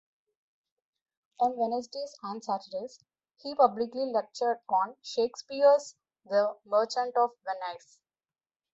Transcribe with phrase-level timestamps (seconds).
[1.41, 3.05] On Wednesdays and Saturdays
[3.37, 7.99] he publicly lectured on Shakespeare's The Merchant of Venice.